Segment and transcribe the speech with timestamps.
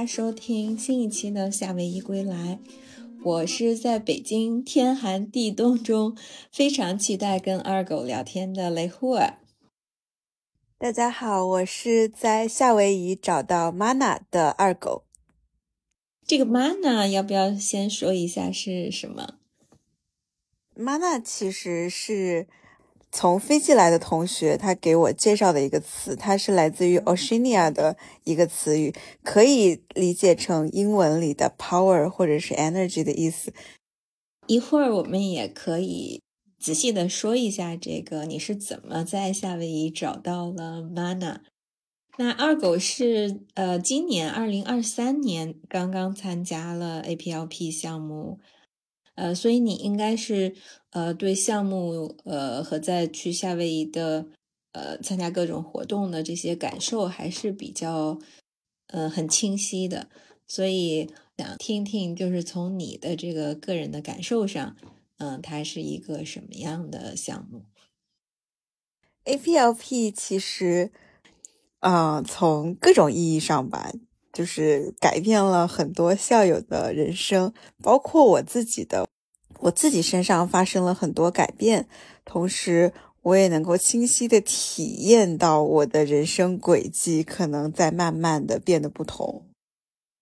[0.00, 2.58] 家收听新一期的夏威夷归来。
[3.22, 6.16] 我是在北京天寒地冻中
[6.50, 9.38] 非常期待跟二狗聊天的雷霍尔。
[10.78, 15.04] 大家好，我是在夏威夷找到 Mana 的二狗。
[16.26, 19.34] 这个 Mana 要不要先说一下是什么
[20.74, 22.48] ？Mana 其实是。
[23.12, 33.52] 从飞机来的同学，他给我介绍的一个词，它是来自于 Oceania 的一个词语，可以理解成英文里的 power 或者是 energy 的意思。
[34.46, 36.20] 一会儿我们也可以
[36.58, 41.40] 仔细的说一下这个，你是怎么在夏威夷找到了 Mana？
[42.16, 48.38] 那二狗是呃，今年二零二三年刚刚参加了 APLP 项目。
[49.16, 50.54] 呃，所以你应该是
[50.90, 54.26] 呃对项目呃和在去夏威夷的
[54.72, 58.18] 呃参加各种活动的这些感受还是比较
[58.88, 60.08] 呃很清晰的，
[60.46, 64.76] 所以想听听就是从你的这个个人的感受上，
[65.18, 67.62] 嗯，它是一个什么样的项目
[69.24, 70.90] ？APLP 其实，
[71.80, 73.92] 嗯，从各种意义上吧。
[74.32, 79.08] 就是改变了很多校友的人生，包括我自己的，
[79.60, 81.86] 我自己身上发生了很多改变，
[82.24, 89.44] 同时我也能够清晰的体验到我的人生轨迹可能在慢慢的变得不同，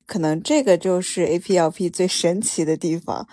[0.07, 3.29] 可能这个就是 APLP 最神奇的地方。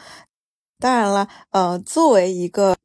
[0.80, 2.76] 当然了，呃，作为一个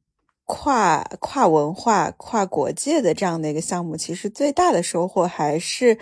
[0.45, 5.99] 跨跨文化、跨国界的这样的一个项目，其实最大的收获还是。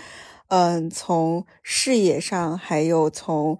[0.51, 3.59] 嗯，从视野上，还有从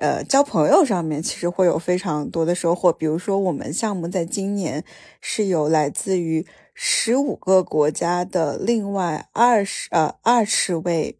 [0.00, 2.92] 呃交朋友上面，其实会有非常多的收获。
[2.92, 4.84] 比如说，我们项目在今年
[5.20, 11.18] 是有来自于十五个国家的另外二十呃二十位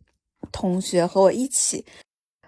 [0.51, 1.85] 同学和我一起，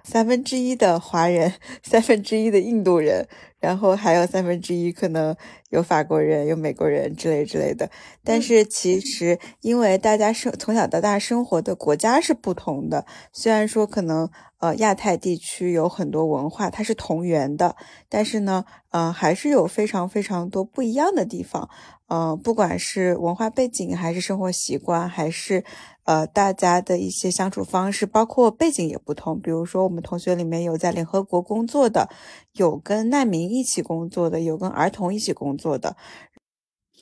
[0.03, 3.29] 三分之一的华人，三分之一的印度人。
[3.61, 5.37] 然后还有三分之一可能
[5.71, 7.89] 有法国人、有美国人之类之类的，
[8.25, 14.29] 但是其实因为大家生从小到大生活的国家是不同的，虽然说可能
[14.63, 17.77] 呃亚太地区有很多文化它是同源的，
[18.09, 21.69] 但是呢，呃还是有非常非常多不一样的地方，
[22.07, 25.65] 呃，不管是文化背景还是生活习惯还是。
[26.05, 29.41] 呃，大家的一些相处方式，包括背景也不同。
[29.41, 32.09] 比如说，我们同学里面有在联合国工作的，
[32.55, 35.97] 有跟难民一起工作的，有跟儿童一起工作的。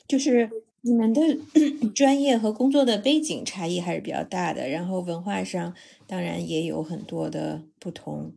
[0.06, 0.50] 就是
[0.82, 1.20] 你们的
[1.94, 5.74] 专业和工作的背景差异还是比较大的，然后文化上
[6.06, 8.34] 当然也有很多的不同。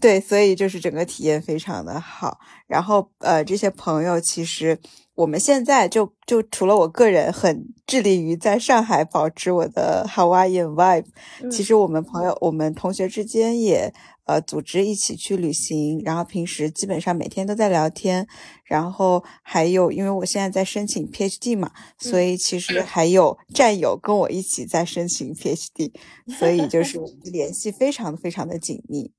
[0.00, 2.38] 对，所以就是整个体验非常的好。
[2.66, 4.78] 然后，呃，这些朋友其实。
[5.16, 11.04] 我们现在就就除了我个人很致力于在上海保持我的 Hawaiian vibe，
[11.48, 13.94] 其实我们朋友、我们同学之间也
[14.24, 18.26] 呃组织一起去旅行，然后平时基本上每天都在聊天，
[18.64, 25.92] 然后还有因为我现在在申请 PhD 嘛，所以其实还有战友跟我一起在申请 PhD，
[26.36, 29.12] 所以就是联系非常非常的紧密。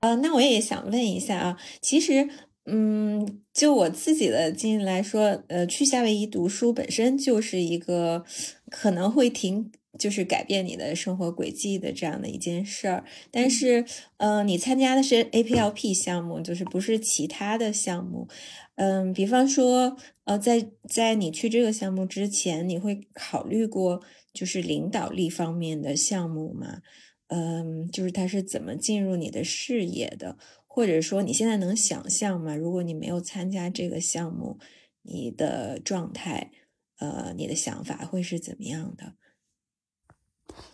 [0.00, 2.28] 呃，那我也想问一下啊，其实。
[2.70, 8.26] 嗯，就我自己的经历来说，呃，去夏威夷读书本身就是一个
[8.70, 13.04] 可能会挺，就是改变你的生活轨迹的这样的一件事儿。
[13.30, 13.86] 但是，
[14.18, 18.28] 呃，你参加的是 APLP 项目，就是不是其他的项目。
[18.74, 24.02] 嗯，比方说，呃，在在你去这个项目之前，你会考虑过
[24.34, 26.82] 就是领导力方面的项目吗？
[27.28, 30.38] 嗯，就是它是怎么进入你的视野的？
[30.66, 32.54] 或者说你现在能想象吗？
[32.54, 34.58] 如果你没有参加这个项目，
[35.02, 36.52] 你的状态，
[36.98, 39.14] 呃，你的想法会是怎么样的？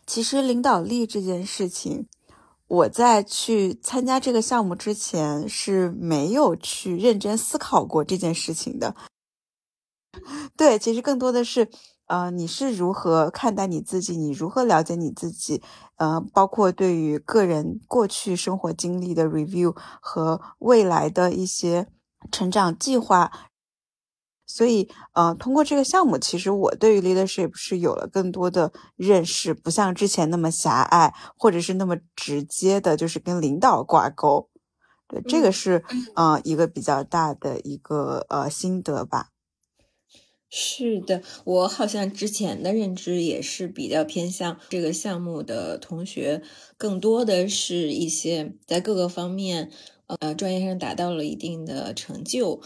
[0.06, 2.06] 其实领导力这件事情，
[2.68, 8.94] 我在去参加这个项目之前是没有去认真思考过这件事情的。
[10.56, 11.68] 对，其实更多的是。
[12.06, 14.16] 呃，你是如何看待你自己？
[14.16, 15.62] 你如何了解你自己？
[15.96, 21.88] 呃，包括对于个人过去生活经历的 review 和未来的一些
[22.30, 23.32] 成长计划。
[24.46, 34.50] 所以，呃，通过这个项目，其实我对于 leadership 是有了更多的认识，不像之前那么狭隘，或者是那么直接的，就是跟领导挂钩。
[35.08, 35.82] 对，这个是
[36.14, 39.30] 呃一个比较大的一个呃心得吧。
[40.56, 46.42] 是的，我好像之前的认知也是比较偏向这个项目的同学，
[46.76, 49.72] 更多的是一些在各个方面，
[50.06, 52.60] 呃，专业上达到了一定的成就，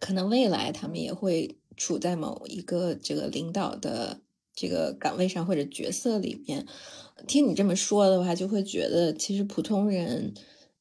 [0.00, 4.20] 可能未来他们也会处在某一个这个领导的
[4.52, 6.66] 这个岗位上或者角色里面。
[7.28, 10.34] 听你这么说的话，就会觉得其实普通人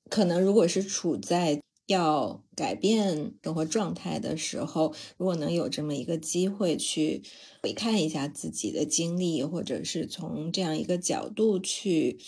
[0.10, 7.22] 可能如果是处在要改变生活状态的时候，如果能有这么一个机会去
[7.64, 12.20] 回看一下自己的经历，或者是从这样一个角度去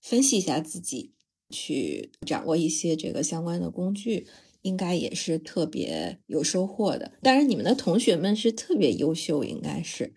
[0.00, 1.12] 分析一下自己，
[1.50, 4.26] 去掌握一些这个相关的工具，
[4.62, 7.12] 应该也是特别有收获的。
[7.20, 10.14] 当然，你们的同学们是特别优秀，应该是。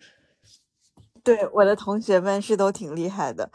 [1.22, 3.50] 对，我的同学们是都挺厉害的。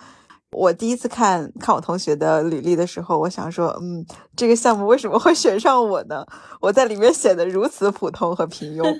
[0.53, 4.05] 我第一次看看我同学的履历的时候，我想说，嗯，
[4.35, 6.25] 这个项目为什么会选上我呢？
[6.61, 8.83] 我在里面显得如此普通和平庸。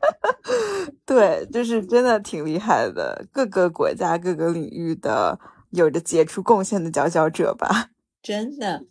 [1.04, 5.38] 对，就是真的挺厉害的，各个国家、各个领域的
[5.70, 7.90] 有着杰出贡献的佼佼者吧。
[8.22, 8.84] 真的。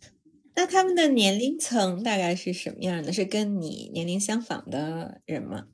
[0.54, 3.12] 那他们的年龄层大概是什么样的？
[3.12, 5.64] 是跟你年龄相仿的人吗？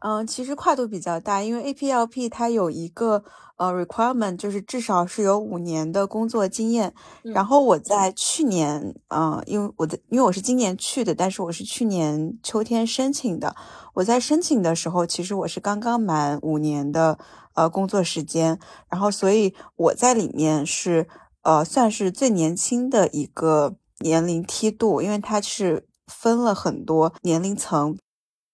[0.00, 3.22] 嗯，其实跨度比较大，因为 APLP 它有一个
[3.56, 6.94] 呃 requirement，就是至少是有五年的工作经验。
[7.22, 13.54] 然后我在去年，嗯，因为我的因为我是今年去的，但是我是去年秋天申请的。
[13.92, 17.18] 我在申请的时候，其实我是刚刚满五年的
[17.52, 18.58] 呃工作时间，
[18.88, 21.06] 然后所以我在里面是
[21.42, 27.98] 呃算是最年轻的一个年龄梯度，因为它是分了很多年龄层，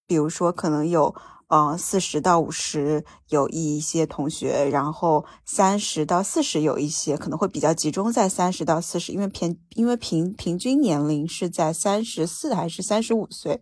[0.08, 1.14] 比如说可能有。
[1.48, 13.60] 嗯，四十到五十有一些同学，然后三十到四十有一些，可能会比较集中在三十到四十，因为平因为平平均年龄是在三十四还是三十五岁，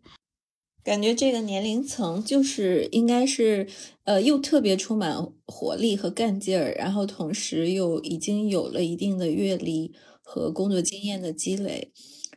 [0.83, 3.69] 感觉这个年龄层就是应该是
[4.05, 5.17] 呃又特别充满
[5.47, 9.93] 活力和干劲儿，然后同时又已经有了一定的阅历
[10.23, 11.93] 和工作经验的积累。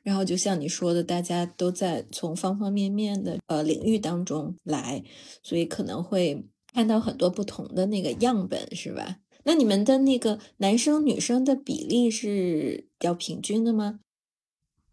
[0.08, 5.04] 然后就像你说的，大家都在从方方面面的呃领域当中来，
[5.44, 9.18] 所以可能会看到很多不同的那个样本，是吧？
[9.44, 14.00] 那你们的那个男生女生的比例是比较平均的吗？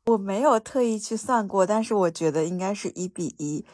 [0.07, 3.65] 我没有特意去算过，但是我觉得应该是一比一。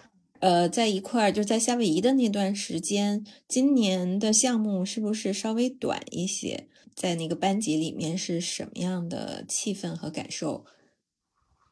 [0.41, 6.69] 呃，在一块儿就在夏威夷的那段时间，今年的项目是不是稍微短一些？
[6.95, 10.67] 在那个班级里面是什么样的气氛和感受？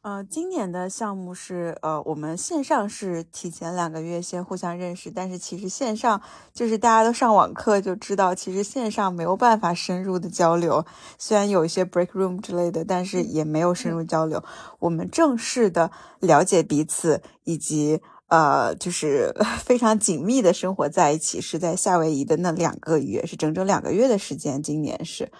[0.03, 6.23] 呃，今年的项目是，呃，我们线上是提前两个月先互相认识，但是其实线上
[6.55, 10.87] 就是大家都上网课就知道，其实线上没有办法深入的交流。
[11.19, 14.43] 虽然有一些 break room 之类的，但是也没有深入交流。
[14.79, 15.91] 我们正式的
[16.21, 19.35] 了解彼此，以及呃，就是
[19.65, 24.63] 非常紧密的生活在一起，是在夏威夷的那两个月，是整整两个月的时间。
[24.63, 25.31] 今年是，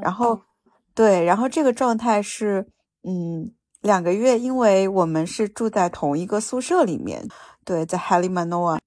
[0.00, 0.40] 然后
[0.94, 2.66] 对，然后这个状态是，
[3.06, 3.52] 嗯。
[3.86, 7.26] 两个月，因为我们是住在同一个宿舍里面，
[7.64, 8.78] 对，在 Halimanoa，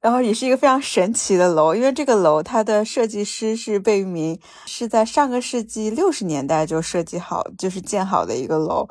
[0.00, 8.88] 然后也是一个非常神奇的楼，因为这个楼它的设计师是贝聿铭，是在上个世纪六十年代就设计好，就是建好的一个楼，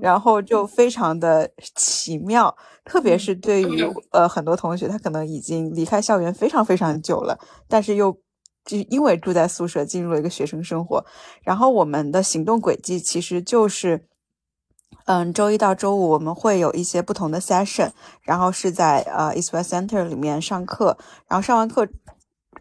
[0.00, 3.84] 然后就非常的奇妙，特别是对于。
[4.12, 7.38] 呃很多同学，他可能已经离开校园非常非常久了，
[7.68, 8.12] 但是又
[8.64, 11.04] 就因为住在宿舍，进入了一个学生生活，
[11.42, 14.06] 然后我们的行动轨迹其实就是。
[15.06, 17.90] 嗯，周一到周五我们会有一些不同的 session，
[18.22, 21.88] 然后是在呃 East West Center 里面上课，然后上完课，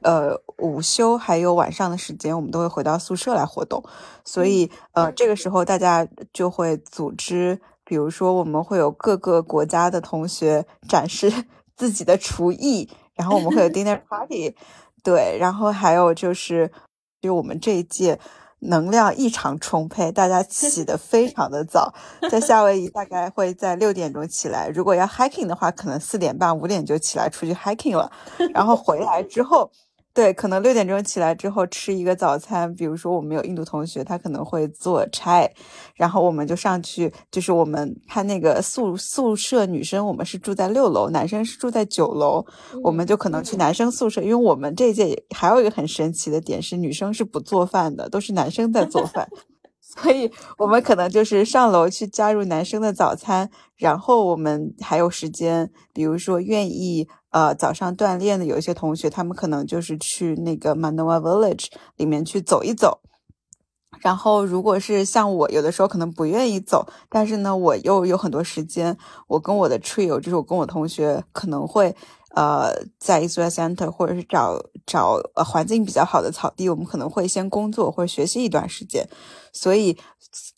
[0.02, 3.84] 呃午休还有晚上的时间，我们都会回到宿舍来活动。
[4.26, 11.32] 所以呃这个时候大家就会组织，比如说我们会有各个国家的同学展示
[11.78, 14.56] 自己的厨艺，然后我们会有 dinner party，
[15.04, 16.72] 对，然后还有就是
[17.22, 18.20] 就我们这一届。
[18.60, 21.94] 能量异常充沛，大家起得非常的早，
[22.30, 28.12] 在夏威夷大概会在六点钟起来，如果要 hiking 的话，可能四点半、五点就起来出去 hiking 了，
[28.54, 29.72] 然后回来之后。
[30.20, 35.50] 对，可能六点钟起来之后吃一个早餐，比如说我们有印度同学，他可能会做差，
[35.96, 42.46] 然后我们就上去，就是我们他那个宿宿舍女生，我们是住在六楼，男生是住在九楼，
[42.84, 49.26] 我们就可能去男生宿舍，因为我们这届还有一个很神奇的点是，女生是不做饭的，都是男生在做饭。
[49.92, 61.68] 所以我们可能就是上楼去加入男生的早餐，然后我们还有时间，比如说愿意呃早上锻炼的有一些同学，他们可能就是去那个 Manoa Village
[61.98, 63.00] 里面去走一走。
[64.02, 68.96] 然后如果是像我，有的时候可能不愿意走，但是呢我又有很多时间，
[69.28, 71.96] 我跟我的 trio，就是我跟我同学可能会。
[72.36, 79.08] 呃，在宿舍 Center 或者是找找呃环境比较好的草地，我们可能会先工作或者学习一段时间，
[79.52, 79.98] 所以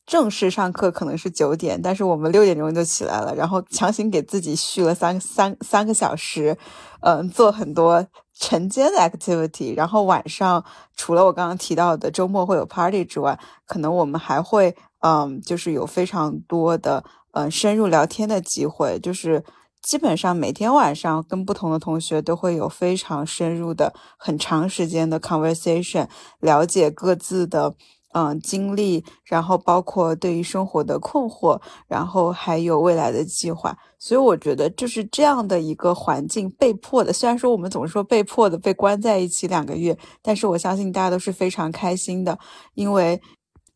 [0.06, 6.58] 正式上课可能是九点，但是我们六点钟就起来了，然后强行给自己续了三三三个小时，
[7.00, 8.06] 嗯，做很多
[8.38, 10.64] 晨间的 activity，然后晚上
[10.98, 19.42] 除了我刚刚提到的周末会有 party 之外，可能我们还会嗯，就是有非常多的嗯深入聊天的机会，就是。
[19.82, 26.08] 基本上每天晚上跟不同的同学都会有非常深入的、很长时间的 conversation，
[26.40, 27.76] 了解各自的
[28.14, 33.76] 嗯经历，然后包括对于生活的困惑，然后还有未来的计划。
[33.98, 37.12] 所以我觉得就是这样的一个环境，被迫的。
[37.14, 42.38] 虽然说我们总是说被迫的被关在一起两个月，但是我相信大家都是非常开心的，
[42.76, 43.22] 因为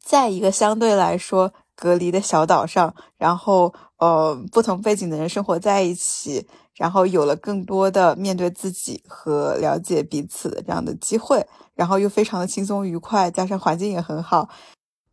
[0.04, 3.74] 在一个相对来说隔离的小岛上，然后。
[3.98, 14.50] 呃，不同背景的人生活在一起，然后有了更多的面对自己和了解彼此的这样的机会，然后又非常的轻松愉快，加上环境也很好，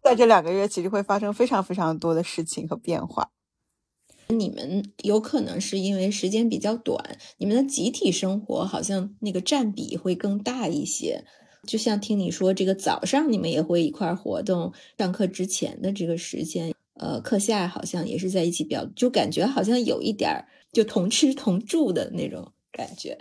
[0.03, 3.31] 在这两个月其实会发生非常非常多的事情和变化。
[4.27, 11.25] 你们有可能是因为时间比较短，你们的集体生活好像那个占比会更大一些。
[11.67, 16.75] 就像听你说，这个早上你们也会一块活动，上课之前的这个时间。
[16.95, 23.19] 呃，课下好像也是在一起比较，就感觉好像有一点儿就同吃同住的那种感觉。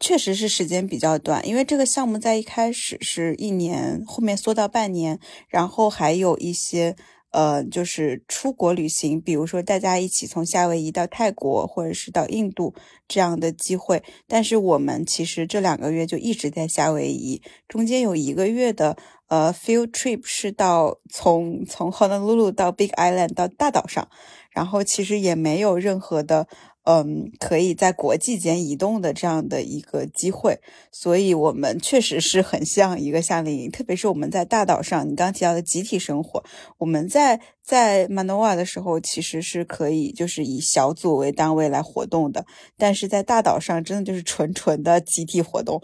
[0.00, 6.96] 确实是时间比较短，因为这个项目在一开始是一年，后面缩到半年，然后还有一些
[7.34, 12.74] 呃，就是出国旅行，比如说大家一起从夏威夷到泰国或者是到印度
[13.08, 14.02] 这样的机会。
[14.28, 18.96] 但是我们其实这两个月就一直在夏威夷，中间有一个月的。
[19.28, 24.06] 呃，field trip 是到从从 Honolulu 到 Big Island 到大岛上，
[24.50, 26.46] 然后其实也没有任何的
[26.84, 30.60] 嗯可以在国际间移动的这样的一个机会，
[30.92, 36.44] 所以我们确实是很像一个夏令营，特别是我们在大岛上，你刚刚提到的集体生活，
[36.78, 42.44] 我们在在 Manoa 的时候其实是可以就是以小组为单位来活动的，
[42.76, 45.82] 但是在大岛上真的就是纯纯的集体活动，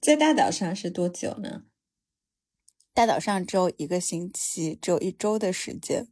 [0.00, 1.62] 在大岛上是多久呢？
[2.94, 6.06] 大岛上只有一个星期，只有一周的时间。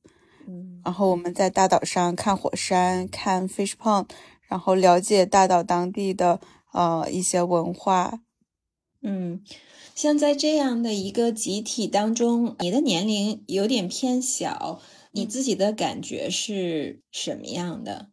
[0.49, 4.09] 嗯，然后我们在大岛上看火山，看 fish pond，
[4.49, 6.41] 然后了解大岛当地的
[6.73, 8.23] 呃一些文化。
[9.03, 9.43] 嗯，
[9.95, 14.81] 像在这样的一个集体当中，你的年龄有点偏小，
[15.13, 18.09] 你自己的感觉是什么样的？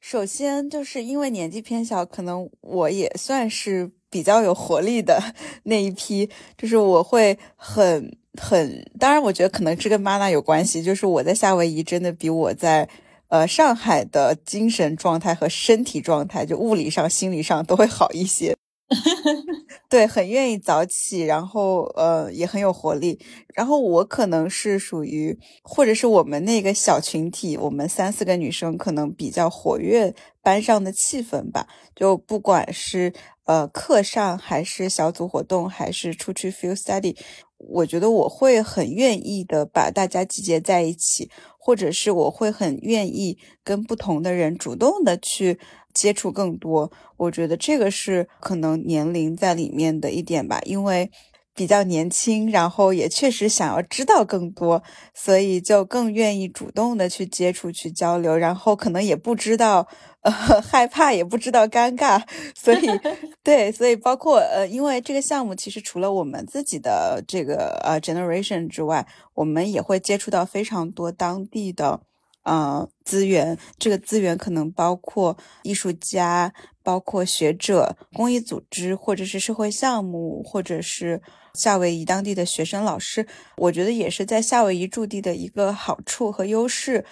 [0.00, 3.92] 首先就是因为年纪偏小，可能我也算是。
[4.10, 5.20] 比较有活力的
[5.64, 12.88] 那一批，就是我会很很，当然我觉得可能这跟妈妈有关系，就是我在夏威夷真的比我在
[13.28, 18.56] 呃上海的精神状态和身体状态，就物理上、心理上都会好一些。
[19.88, 23.18] 对，很愿意早起，然后呃也很有活力。
[23.54, 33.12] 然后我可能是属于，或者是我们那个小群体，我们三四个女生可能比较活跃班上的气氛吧，就不管是。
[33.46, 37.14] 呃，课上还是小组活动，还是出去 field study，
[37.58, 45.58] 我觉得我会很愿意的把大家集结在一起，或者是我会很愿意跟不同的人主动的去
[45.94, 46.90] 接触更多。
[47.16, 51.10] 我觉得这个是可能年龄在里面的一点吧，因为
[51.54, 54.82] 比较年轻，然后也确实想要知道更多，
[55.14, 59.88] 所以就更愿意主动的去接触、去交流，然后可能也不知道。
[60.24, 60.32] 呃，
[60.62, 62.18] 害怕也不知道尴尬，
[62.56, 62.86] 所以
[63.44, 72.00] 对，所以包括呃，因为这个项目其实除了我们自己的这个呃 generation 之外，我们也会接触到非常多当地的
[72.44, 73.58] 呃资源。
[73.78, 81.20] 这个资源可能包括艺术家、包括学者、公益组织，或者是社会项目，或者是
[81.54, 83.26] 夏威夷当地的学生、老师。
[83.56, 87.04] 我觉得也是在夏威夷驻地的一个好处和优势。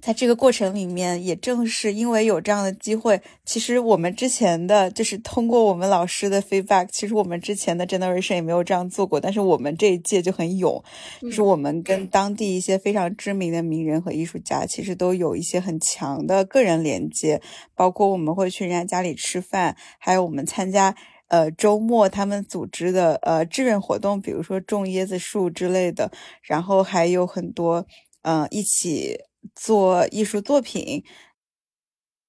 [0.00, 10.82] 在这个过程里面，也正是因为有这样的机会，其实我们之前的就是通过我们老师的 feedback，其实我们之前的 generation 也没有这样做过，但是我们这一届就很勇，
[11.20, 17.42] 就是我们跟当地一些非常知名的名人和艺术家，其实都有一些很强的个人连接，
[17.74, 20.94] 包括我们会去人家家里吃饭，还有我们参加
[21.28, 26.10] 呃周末他们组织的呃志愿活动，比如说种椰子树之类的，
[26.42, 27.84] 然后还有很多
[28.22, 29.18] 嗯一起。
[29.54, 31.04] 做艺术作品，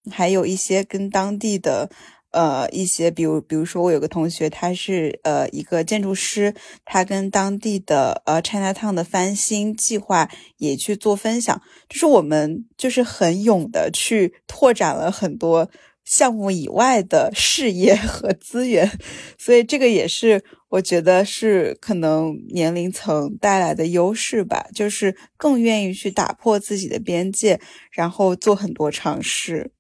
[0.10, 1.90] 还有一些跟当地的
[2.32, 15.70] 呃一些，比如比如说我有个同学，他是呃一个建筑师，他跟当地的呃 China Town 的翻新计划也去做分享，就是我们就是很勇的去拓展了很多
[16.04, 18.92] 项目以外的事业 和资源，
[19.38, 27.60] 所以这个也是我觉得是可能年龄层带来的优势吧，就是更愿意去打破自己的边界，
[27.92, 29.72] 然后做很多尝试。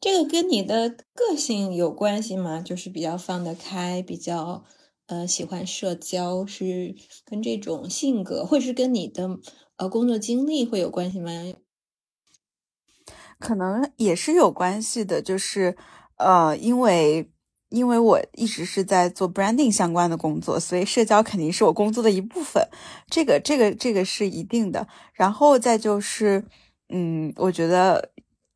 [0.00, 2.60] 这个跟你的个性有关系吗？
[2.60, 4.64] 就是比较放得开，比较
[5.06, 9.38] 呃喜欢社交，是跟这种性格，或是跟你的
[9.76, 11.30] 呃工作经历会有关系吗？
[13.44, 15.76] 可能也是有关系的，就是
[16.16, 17.30] 呃，因为
[17.68, 22.66] 因为我一直是在做 branding 相关的工作，所以社交肯定是我工作的一部分，
[23.10, 24.88] 这个这个这个是一定的。
[25.12, 26.42] 然后再就是，
[26.88, 28.12] 嗯，我觉得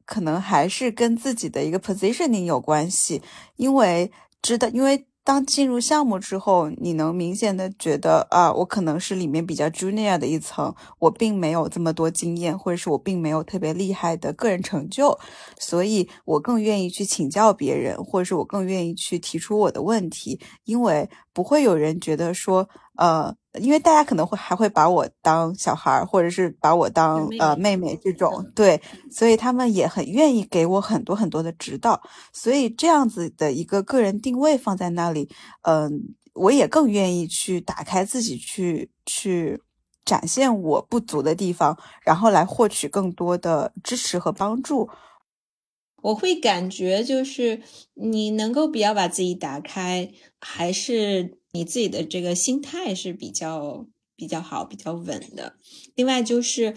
[0.07, 3.21] 可能还是跟自己的一个 positioning 有关系，
[3.57, 5.08] 因为知道，因为。
[5.28, 15.18] 当进入项目之后，你能明显的觉得啊，我可能是里面比较 junior 的一层，我并没有这么多经验，或者是我并没有特别厉害的个人成就，
[15.58, 22.66] 所以我更愿意去请教别人，或者是我更愿意去提出我的问题，因为不会有人觉得说，
[22.97, 23.37] 呃。
[23.55, 32.00] 因为大家可能会还会把我当小孩儿，或者是把我当呃妹妹这种，对，所以他们也很愿意给我很多很多的指导，
[32.31, 35.31] 所以这样子的一个个人定位放在那里，
[35.62, 39.62] 嗯，我也更愿意去打开自己，去去
[40.05, 44.90] 展现我不足的地方，然后来获取更多的支持和帮助。
[46.02, 47.62] 我会感觉就是
[47.95, 51.38] 你能够比较把自己打开，还是。
[51.52, 53.87] 你自己的这个心态是比较
[54.17, 55.55] 比较好、比较稳的。
[55.95, 56.75] 另外就是，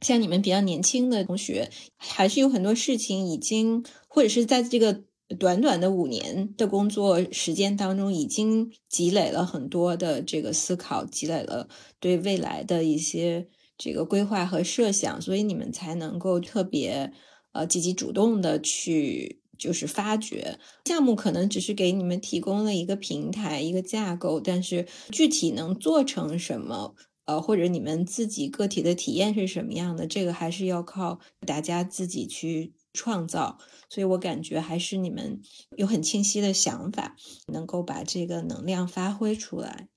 [0.00, 5.02] 像你们比较年轻的同学，还是有很多事情已经，或者是在这个
[5.38, 17.12] 短短的五年的工作时间当中，已经积累了很多的这个思考，积累了对未来的一些这个规划和设想，所以你们才能够特别
[17.52, 19.39] 呃积极主动的去。
[19.60, 26.94] 就是发掘项目，可能只是给你们提供了一个平台、一个架构，但是具体能做成什么，
[27.26, 33.58] 呃，或者你们自己个体的体验是什么样的，这个还是要靠大家自己去创造。
[33.90, 35.42] 所以我感觉还是你们
[35.76, 37.14] 有很清晰的想法，
[37.48, 39.88] 能够把这个能量发挥出来。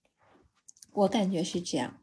[0.91, 2.02] 我感觉是这样。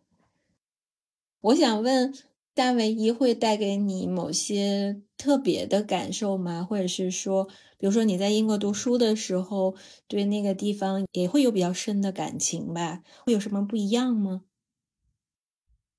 [1.43, 2.30] 我想问。
[2.57, 6.65] 夏威夷会带给你某些特别的感受吗？
[6.65, 7.45] 或者是说，
[7.79, 9.75] 比如说你在英国读书的时候，
[10.09, 13.03] 对那个地方也会有比较深的感情吧？
[13.25, 14.43] 会有什么不一样吗？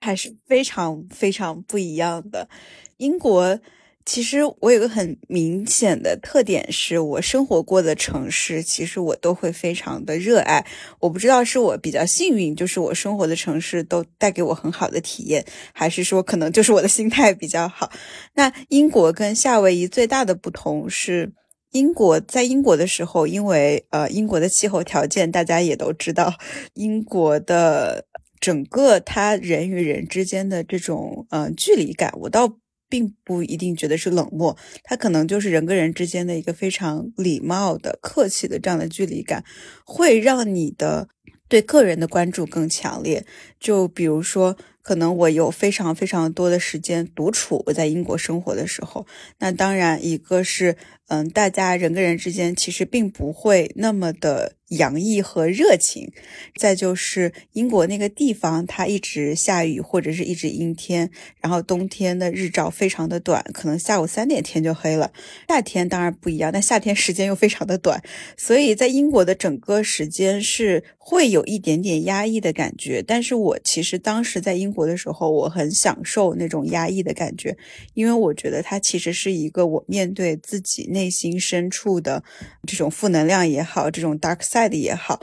[0.01, 2.49] 还是非常非常不一样的，
[2.97, 3.59] 英国。
[4.05, 10.65] 其实我有个很明显的特点，是我生活过的城市，其实我都会非常的热爱。
[10.99, 17.91] 我不知道是我比较幸运，就是我生活的城市都带给我很好的体验，还是说可能就是我的心态比较好。
[18.33, 21.31] 那英国跟夏威夷最大的不同是，
[21.71, 26.33] 英国在英国的时候，因为呃英国的气候条件大家也都知道，
[26.73, 28.05] 英国的
[28.39, 32.57] 整个它人与人之间的这种嗯距离感，我倒。
[32.91, 39.45] 并不一定觉得是冷漠，他可能就是人跟人之间的一个非常礼貌的、客气的这样的距离感，
[39.86, 41.08] 会让你的
[41.47, 43.25] 对个人的关注更强烈。
[43.60, 49.06] 就比如说，可能我有非常非常多的时间独处，我在英国生活的时候，
[49.39, 50.76] 那当然一个是，
[51.08, 54.56] 嗯，大家人跟人之间其实并不会那么的。
[54.72, 56.13] 洋溢和热情，
[56.56, 65.12] 再就是英国那个地方，它一直下雨或者是一直阴天，然后冬天的日照非常的短，可能下午三点天就黑了。
[65.50, 68.02] 夏天当然不一样，但夏天时间又非常的短，
[68.38, 73.04] 所以在英国的整个时间是会有一点点压抑的感觉。
[73.06, 77.55] 但是我其实当时在英国的时候，我很享受那种压抑的感觉，
[77.93, 82.23] 因为我觉得它其实是一个我面对自己内心深处的
[82.65, 84.71] 这种负能量也好，这种 dark side。
[84.71, 85.21] 也好，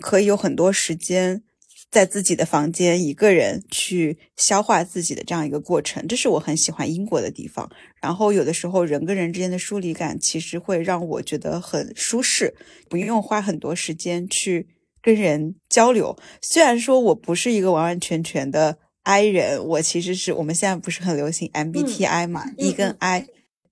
[0.00, 1.42] 可以有很多时间
[1.90, 7.70] 在自己的房间一个人去消化自己的这样一个过程，这是我很喜欢英国的地方。
[8.00, 12.54] 然后有的时候人跟人之间的疏离感，其实会让我觉得很舒适，
[12.88, 14.66] 不用花很多时间去
[15.02, 16.16] 跟人交流。
[16.40, 23.24] 虽然说我不是一个完完全全的 I 人，我其实是我们现在不是很流行 MBTI 嘛，E 跟 I。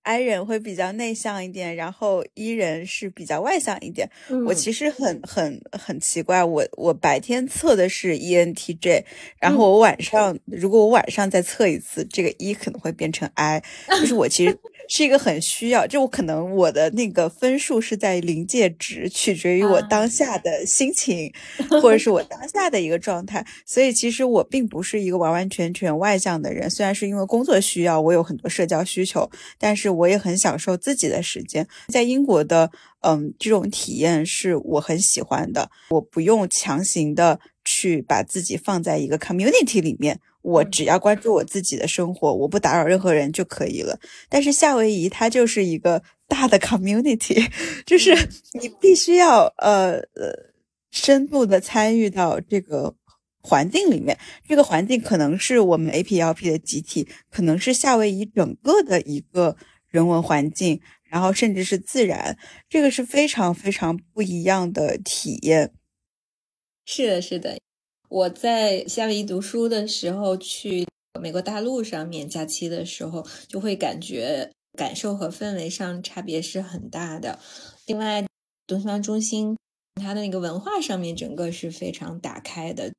[0.03, 4.09] I 人会比较内向一点，然后 E 人是比较外向一点。
[4.47, 9.03] 我其实很很很奇怪，我我白天测的是 ENTJ，
[9.41, 13.65] 然后我晚上如果我晚上再测一次，这个 E 可能会变成 I。
[13.89, 14.57] 就是我其实
[14.89, 21.33] 是一个很需要，就我可能我的那个分数是在临界值，取决于我当下的心情，
[21.83, 23.45] 或者是我当下的一个状态。
[23.65, 31.67] 所以其实我并不是一个完完全全外向的人，虽然是因为工作需要，我有很多社交需求，但是我也很享受自己的时间。
[31.89, 32.71] 在英国的，
[33.01, 40.21] 嗯，这种体验是我很喜欢的，我不用强行的去把自己放在一个 community 里面。
[40.45, 43.99] 我只要关注我自己的生活，我不打扰任何人就可以了。
[44.29, 47.51] 但是夏威夷它就是一个 大的 community，
[47.87, 48.15] 就是
[48.61, 50.53] 你必须要呃呃
[50.91, 52.95] 深度的参与到这个
[53.41, 54.19] 环境里面。
[54.47, 59.57] 这个环境可能是我们 APLP 的集体，可能是夏威夷整个的一个
[59.89, 62.37] 人文环境，然后甚至是自然，
[62.69, 65.73] 这个是非常非常不一样的体验。
[66.85, 67.59] 是的，是的。
[68.15, 70.87] 我在夏威夷读书的时候，去
[71.21, 77.41] 美国大陆上面假期的时候，就会感觉感受和氛围上差别是很大的。
[77.87, 78.25] 另外，
[78.69, 79.57] 东方中心
[79.97, 82.93] 它的那个文化上面，整个是非常打开的，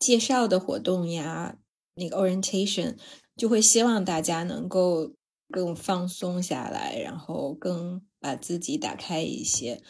[0.00, 1.56] 介绍的活动呀，
[1.94, 2.96] 那个 orientation
[3.36, 5.12] 就会希望大家能够
[5.50, 9.80] 更放松下来，然后更把自己打开一些，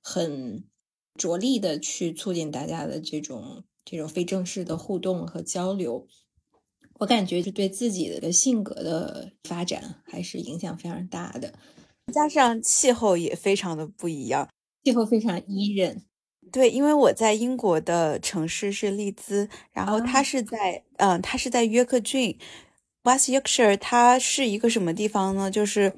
[0.00, 0.64] 很
[1.16, 3.64] 着力的去促进大家的这种。
[3.90, 6.06] 这种非正式的互动和交流，
[6.98, 11.54] 我感觉就对自己的性格的发展还是影响非常大的。
[12.12, 14.46] 加上气候也非常的不一样，
[14.84, 16.02] 气候非常宜人。
[16.52, 22.38] 对，因为我在英国的城市是利兹，然后它是在嗯，它是在约克郡
[23.04, 25.50] ，West Yorkshire，它是一个什么地方呢？
[25.50, 25.94] 就是。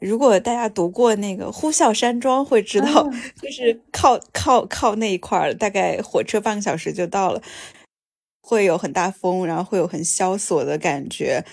[0.00, 3.08] 如果大家读过那个《呼啸山庄》，会知道，
[3.40, 7.42] 就是靠靠靠那一块儿，大概火车半个小时就到了。
[8.42, 11.44] 会有很大风，然后会有很萧索的感觉，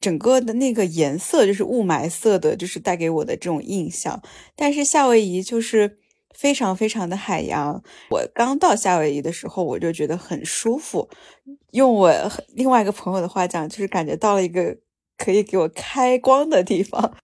[0.00, 4.22] 整个的那个颜色就是雾霾色的，就是带给我的这种印象。
[4.54, 5.98] 但是夏威夷就是
[6.32, 7.82] 非常非常的海洋。
[8.10, 11.08] 我刚到夏威夷的时候，我就觉得很舒服。
[11.72, 12.12] 用我
[12.54, 14.76] 另外一个朋友的话讲，就是感觉到了一个
[15.18, 17.16] 可以给我开光的地方。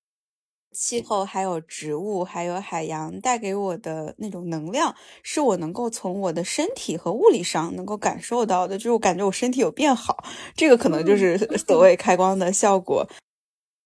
[0.73, 8.77] 气候，还有植物，还有海洋带给我的那种能量，是我能够从我的身体和物理上能够感受到的。
[8.77, 10.25] 就是我感觉我身体有变好，
[10.57, 13.07] 这个可能就是所谓开光的效果。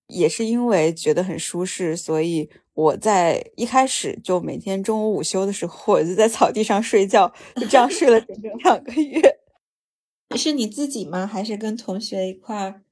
[0.08, 9.20] 也是因为觉得很舒适，所以我在一开始就每天中午午休的时候，我就在草地上睡觉，就这样睡了整整两个月。
[10.36, 11.26] 是你自己吗？
[11.26, 12.82] 还是跟同学一块儿？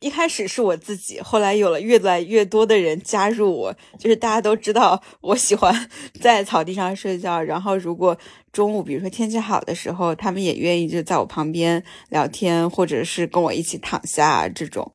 [0.00, 5.88] 一开始是我自己，后来有了越来越多的人加入我，就是大家都知道我喜欢
[6.20, 8.16] 在草地上睡觉，然后如果
[8.52, 14.92] 中午比如说天气好的时候，他们也愿意就在我旁边聊天，或者是跟我一起躺下这种。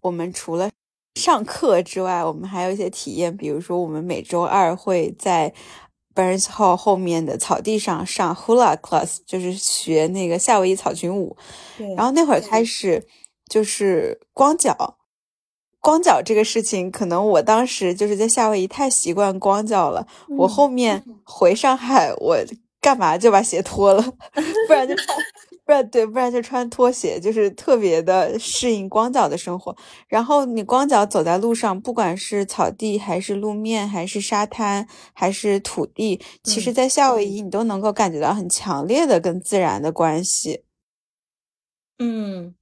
[0.00, 0.68] 我们除了
[1.14, 5.54] 上课之外，我们还有一些体验，比如说我们每周二会在
[6.12, 11.36] Burns Hall 后面的草地上上 Hula Class，就是学那个夏威夷草裙舞，
[11.96, 13.06] 然后那会儿开始。
[13.48, 14.98] 就是光脚，
[15.80, 20.06] 光脚这个事情，可能我当时就是在夏威夷太习惯光脚了。
[20.36, 22.36] 我后面回上海，我
[22.80, 24.02] 干嘛就把鞋脱了，
[24.66, 25.16] 不然就穿，
[25.64, 29.76] 不然对，不然就穿拖鞋，就是特别的适应光脚的生活。
[30.06, 40.62] 然后你光脚走在路上，不管是草地还是路面，还是沙滩，还是土地，其实，在夏威夷你都能够感觉到很强烈的跟自然的关系。
[41.98, 42.54] 嗯。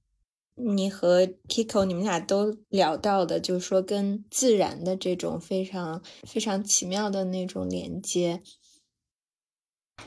[0.55, 8.41] 你和 Kiko，你们俩都聊到的，就是说跟自然的这种非常非常奇妙的那种连接。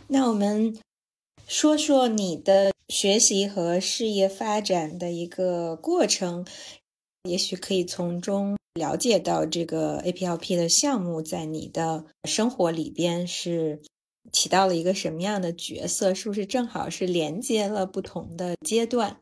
[0.06, 0.76] 那我们
[1.46, 6.46] 说说你的学习和事业发展的一个过程，
[7.24, 13.82] 也许可以从中了解到这个 APLP 的项目在你的生活里边是
[14.32, 19.20] 起到了一个什么样的角色，是不是正好是连接了不同的阶段？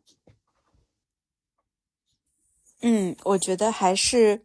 [2.89, 4.43] 嗯，我觉得还是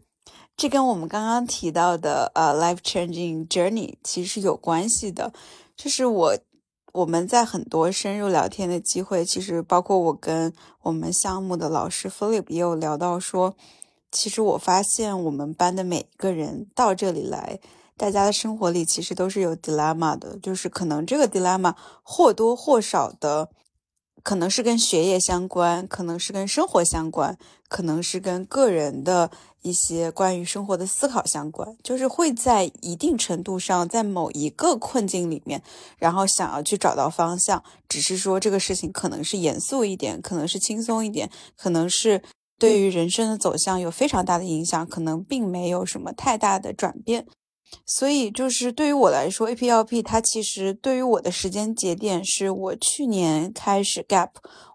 [0.58, 5.32] 这跟我们刚刚提到的呃，life changing journey 其实有关系的。
[5.78, 6.36] 就是我
[6.92, 10.52] 我们在很多深入聊天的机会，其实包括我跟
[10.82, 13.54] 我们项目的老师 Philip 也有聊到说，
[14.12, 17.60] 其实我发现我们班的每一个人到这里来，
[17.96, 23.50] 大家的生活里其实都是有 dilemma 的，就是可能这个 dilemma 或多或少的。
[24.24, 29.32] 可能是跟学业相关，可能是跟生活相关，可能是跟个人的
[29.62, 35.62] 一些关于生活的思考相关，就是会在一定程度上在某一个困境里面，
[35.98, 37.64] 然后想要去找到方向。
[37.90, 42.22] 只是说这个事情可能是严肃一点，可能是轻松一点，可能是
[42.60, 47.26] 对于人生的走向有非常大的影响，可能并没有什么太大的转变。
[47.86, 54.30] 所以，就是对于我来说，APLP 它其实对于我的时间节点是我去年开始 gap，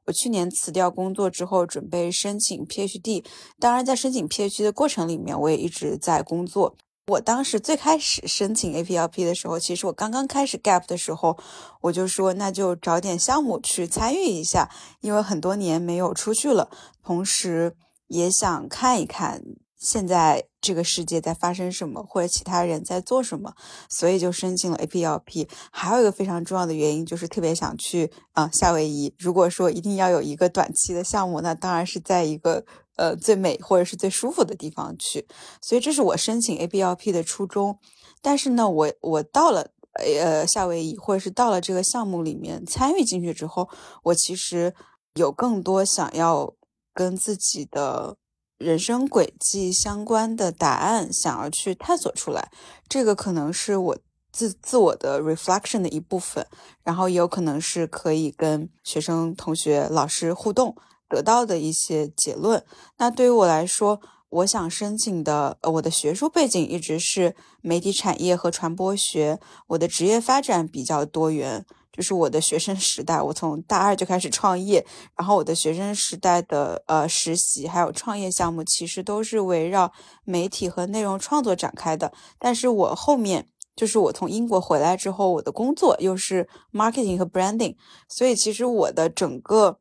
[0.06, 3.24] 我去年辞掉工作之后准备申请 PhD。
[3.58, 6.76] 当然，在申请 PhD 的过程里面，我也一直在工作。
[7.08, 11.38] 我当时最开始申请 APLP 的时候，其实我刚刚开始 gap 的时候，
[11.82, 14.68] 我就说那就找点项目去参与一下，
[15.00, 16.68] 因为很多年没有出去了，
[17.04, 17.76] 同时
[18.08, 19.42] 也想看一看。
[19.86, 23.54] 现在这个世界在发生什么，或者其他人在做什么，
[23.88, 25.48] 所以就申请了 APLP。
[25.70, 29.14] 还有一个非常重要的原因，就是特别想去啊夏威夷。
[29.16, 32.64] 如果说一定要有一个短期的项目，那当然是在一个
[32.96, 35.28] 呃最美或者是最舒服的地方去。
[35.62, 37.78] 所以这是我申请 APLP 的初衷。
[38.20, 39.68] 但是呢，我我到了
[40.04, 43.68] 呃夏威夷，或者是到了这个项目里面参与进去之后，
[44.02, 44.74] 我其实
[45.14, 46.54] 有更多想要
[46.92, 48.16] 跟自己的。
[48.58, 52.50] 人生轨迹相关的答案，想要去探索出来，
[52.88, 53.98] 这个可能是我
[54.32, 56.46] 自自我的 reflection 的一部分，
[56.82, 60.74] 然后也有可能是可以跟学生、同学、老师互动
[61.08, 62.64] 得到的一些结论。
[62.96, 69.38] 那对于我来说，我想申请的，呃，我的学术背景一直是媒体产业和传播学，
[69.68, 71.66] 我的职业发展比较多元。
[71.96, 74.84] 就是我的学生时代，我从大二就开始创业，
[75.16, 79.90] 然后我的学生时代的呃实习还有创业项目，其实都是围绕
[80.24, 82.12] 媒体和内容创作展开的。
[82.38, 87.76] 但是我后面就是我从英国回来之后，我的工作又是 marketing 和 branding，
[88.10, 89.78] 所以其实我的整个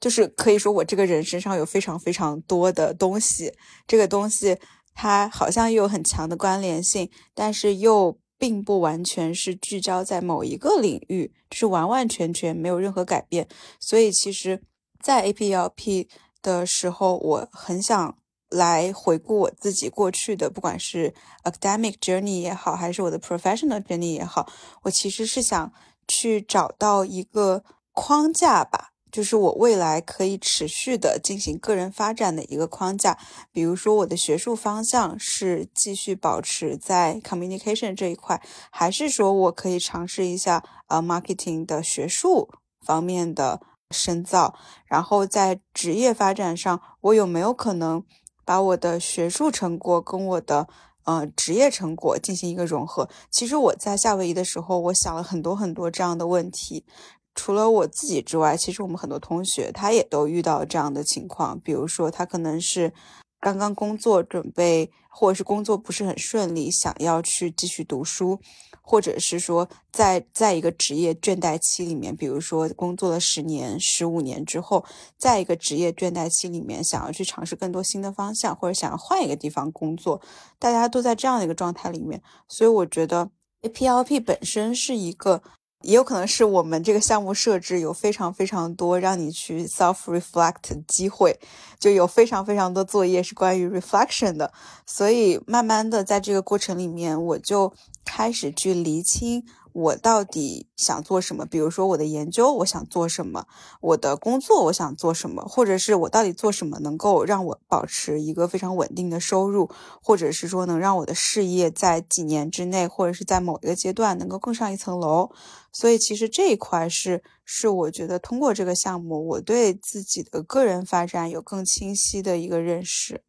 [0.00, 3.52] 就是可以说我这个人身上有非常非常多的东西，
[3.86, 4.56] 这个东西
[4.94, 8.21] 它好像又有很强的关联性，但是又。
[8.42, 13.46] 并不完全是聚焦在某一个领域，是完完全全没有任何改变。
[13.78, 14.60] 所以，其实，
[15.00, 16.08] 在 APLP
[16.42, 18.18] 的时候，我很想
[18.50, 24.48] 来回顾我自己过去的，不管是 academic journey 也好，还是我的 professional journey 也好，
[24.82, 25.72] 我其实是想
[26.08, 28.91] 去找到一个框架吧。
[29.12, 33.18] 就是我未来可以持续的进行个人发展的一个框架，
[33.52, 42.48] 比如说我的学术方向是继续保持在 communication 这一块，还是说我可以尝试一下呃 marketing 的学术
[42.84, 44.54] 方面的深造，
[44.86, 48.02] 然后在职业发展上，我有没有可能
[48.46, 50.66] 把我的学术成果跟我的
[51.04, 53.08] 呃职业成果进行一个融合？
[53.30, 56.86] 其实我在夏威夷的时候，我想了很多很多这样的问题。
[57.34, 61.58] 除了我自己之外，其实我们很多同学他也都遇到这样的情况。
[61.60, 62.92] 比如说，他可能是
[63.40, 68.38] 刚刚工作准备，或者是工作不是很顺利，想要去继续读书，
[68.82, 74.84] 或者是说在在一个职业倦怠期里面，比如说工作了十年、十五年之后，
[75.16, 80.20] 在一个职业倦怠期里面，想要去尝试更多新的方向，或者想要换一个地方工作，
[80.58, 82.22] 大家都在这样的一个状态里面。
[82.46, 83.30] 所以我觉得
[83.62, 85.42] APLP 本身是一个。
[85.82, 91.38] 也有可能是我们这个项目设置有非常非常多让你去 self reflect 的机会，
[91.78, 94.52] 就有非常非常多作业是关于 reflection 的，
[94.86, 97.72] 所以慢慢的在这个过程里面，我就
[98.04, 99.44] 开始去厘清。
[99.72, 101.46] 我到底想做什么？
[101.46, 103.46] 比如说我的研究，我想做什么？
[103.80, 105.42] 我的工作，我想做什么？
[105.42, 109.70] 或者是我到底做什么能够让我保持一个非常稳定的收入？
[110.02, 115.30] 或者是说能让我的事业在几年之内，或者是在某一个阶段能够更上一层楼？
[115.72, 123.22] 所以其实这一块是是我觉得通过这个项目，我对自己的个人发展有更清晰的一个认识。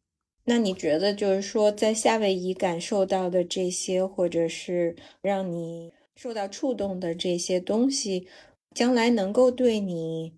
[0.44, 5.93] 那你觉得就是说在夏威夷感受到的这些，或者是让你。
[6.14, 8.26] 受到触动的这些东西，
[8.74, 10.34] 将来能够对你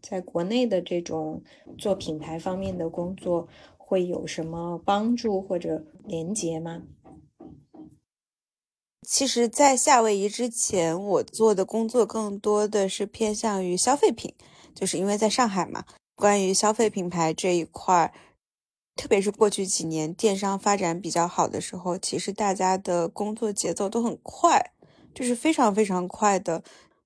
[0.00, 1.42] 在国内的这种
[1.78, 6.82] 做品牌方面的工作会有什么帮助或者连接吗？
[9.06, 14.34] 其实，在夏威夷之前，我做的工作更多的是偏向于消费品，
[14.74, 15.84] 就是因为在上海嘛。
[16.14, 18.12] 关于消费品牌这一块儿，
[18.94, 24.72] 特别是过去几年电商发展比较好的时候，其实大家的工作节奏都很快。
[25.14, 26.62] 就是非常非常快的，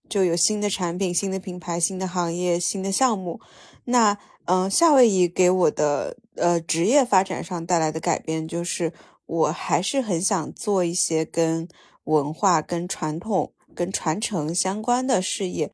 [0.08, 3.40] 就有新的产品、新的品牌、新的行业、新的项目。
[3.84, 8.92] 那嗯，夏威夷给我的呃职业发展上带来的改变，就是
[9.26, 11.68] 我还是很想做一些跟
[12.04, 15.72] 文化、跟传统、跟传承相关的事业。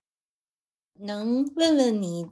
[0.99, 2.27] 能问问你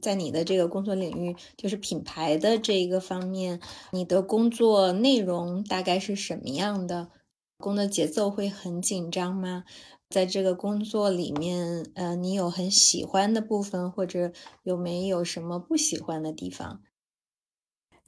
[0.00, 3.60] 在你的这个工作领域，就是品牌的这一个方面，
[3.92, 7.10] 你的工作内容大概是什么样的？
[7.58, 9.64] 工作节奏会很紧张吗？
[10.10, 16.82] 在这个工作里面，呃，你有很喜欢的部分，或者有没有什么不喜欢的地方？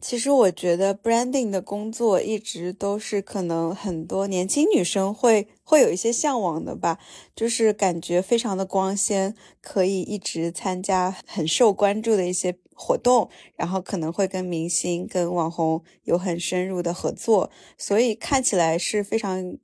[0.01, 7.01] 其实我觉得 branding 的工作一直都是可能很多年轻女生会会有一些向往的吧，
[7.35, 19.59] 就是感觉非常的光鲜，可以一直参加很受关注的一些活动，然后可能会跟明星、跟网红有很深入的合作，所以看起来是非常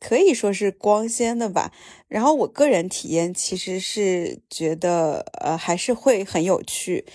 [0.00, 1.72] 可以说是光鲜的吧。
[2.08, 7.06] 然后我个人体验其实是觉得，呃，还是会很有趣。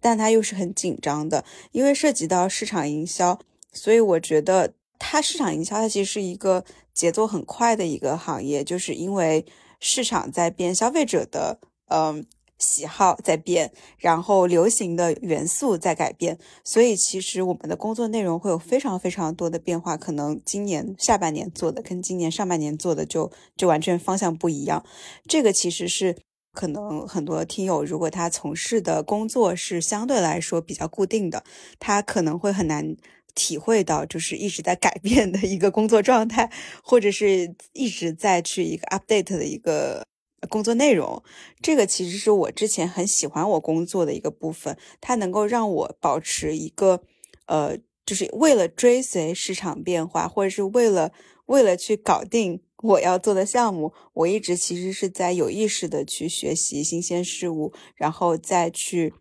[0.00, 3.38] 但它又是很紧张的，因为涉及到市场营销，
[3.74, 9.44] 所以我觉得它市场营销它其实是一个节奏很快的一个行业，就是因为
[9.80, 12.24] 市场在变，消费者的嗯
[12.62, 24.84] 喜好在变，然后流行的元素在改变，所以其实我们的工作内容会有非常非常多的变化，可能今年下半年做的跟今年上半年做的就就完全方向不一样，
[25.28, 26.16] 这个其实是。
[26.54, 31.42] 可能很多听友，如果他从事的工作是相对来说比较固定的，
[31.78, 32.94] 他可能会很难
[33.34, 36.52] 体会到，就是一直在改变的一个工作状态，
[36.84, 40.04] 或者是一直在去一个 update 的一个
[40.48, 41.22] 工作内容。
[41.60, 47.02] 这个其实是我之前很喜欢我工作的一个部分，它能够让我保持一个，
[47.46, 47.76] 呃，
[48.06, 51.12] 就是为了追随市场变化，或者是为了
[51.46, 52.62] 为了去搞定。
[52.82, 59.14] 我要做的项目，我一直其实是在有意识的去学习新鲜事物，然后再去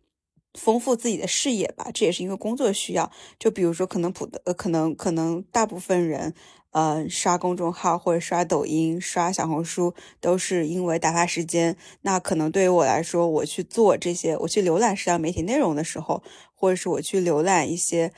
[0.56, 1.92] 丰富自己的视野吧。
[1.94, 3.12] 这也是因为工作需要。
[3.38, 6.34] 就比如说，可能普的，呃，可能可能大部分人，
[6.72, 11.78] 呃，刷公众号或者刷抖音、刷小红书，都是因为打发时间。
[12.02, 18.12] 那可能对于我来说，我去做这些，我去浏览社交媒体内容的时候，或者是我去浏览一些。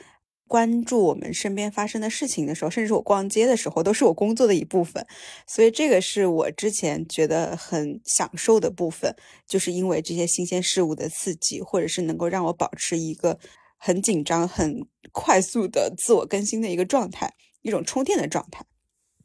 [0.45, 5.03] 关注我们身边发生的事情的时候，甚至我逛街的时候，都是我工作的一部分。
[5.47, 9.15] 所以这个是我之前觉得很享受的部分，
[9.47, 13.39] 就是因为这些新鲜事物的刺激，或者是能够让我保持一个
[13.79, 17.33] 很紧张、很快速的自我更新的一个状态，
[17.63, 18.63] 一种充电的状态。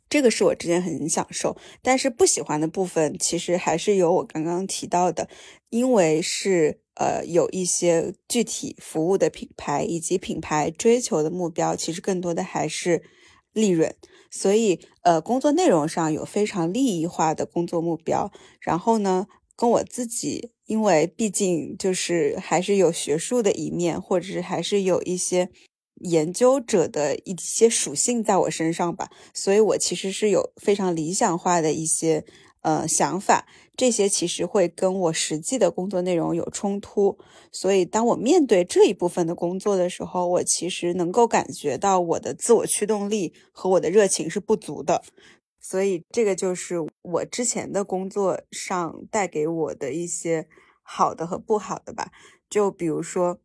[0.09, 5.29] 这个是我之前很享受，但是不喜欢的部分，其实还是有我刚刚提到的，
[5.69, 6.81] 因为是。
[7.01, 13.05] 呃，有一些具体服务的品牌以及品牌追求的目标，其实更多的还是
[13.53, 13.95] 利润。
[14.33, 18.33] 所以，呃，工作内容上有非常利益化的工作目标。
[18.61, 25.51] 然后呢，跟我自己，因为毕竟就是还是有学术的一面，或者是还是有一些
[26.01, 29.11] 研究者的一些属性在我身上吧。
[29.33, 32.25] 所以我其实是有非常理想化的一些。
[32.63, 37.17] 呃，想法这些其实会跟我实际的工作内容有冲突，
[37.53, 45.05] 所以当我面对这一部分的工作的时候，我其实能够感觉到我的自我驱动力和我的热情是不足的，
[45.61, 50.49] 所以这个就是我之前的工作上带给我的一些
[50.83, 52.11] 好的和不好的吧，
[52.51, 53.39] 就比如说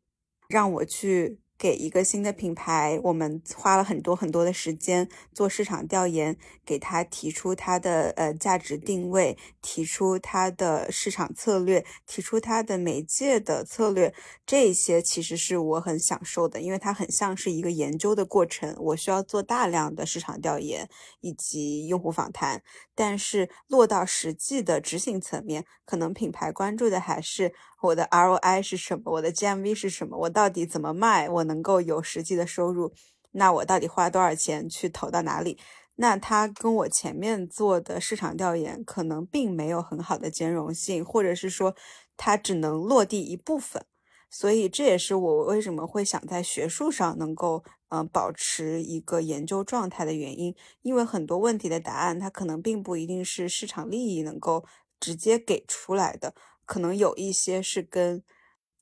[0.49, 1.42] 让我去。
[1.57, 6.35] 给一个新的品牌，我们花了很多很多的时间做市场调研，
[6.65, 14.13] 给他提出他的呃价值定位，提出他的市场策略，提出他的媒介的策略。
[14.45, 20.89] 这些其实是我很享受的，因为它很像是一个研究的过程，我需要做大量的市场调研
[21.21, 22.61] 以及用户访谈。
[22.93, 27.53] 但是落到实际的执行层面，可能品牌关注的还是。
[27.83, 29.11] 我的 ROI 是什么？
[29.11, 30.17] 我的 GMV 是什么？
[30.17, 31.27] 我到底怎么卖？
[31.29, 32.93] 我能够有实际的收入？
[33.31, 35.59] 那我到底花多少钱去投到哪里？
[35.95, 41.75] 那它跟我前面做的市场调研可能并没有很好的兼容性，或者是说
[42.15, 43.85] 它只能落地一部分。
[44.29, 54.65] 所以这也是我为什么会想在学术上能够嗯保持一个研究状态的原因，因为很多问题的答案它可能并不一定是市场利益能够
[54.99, 56.33] 直接给出来的。
[56.73, 58.23] 可能有一些是跟